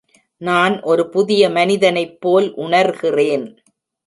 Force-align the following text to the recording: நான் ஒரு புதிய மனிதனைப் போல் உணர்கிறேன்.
நான் 0.41 0.75
ஒரு 0.81 1.03
புதிய 1.09 1.49
மனிதனைப் 1.49 2.17
போல் 2.21 2.47
உணர்கிறேன். 2.57 3.45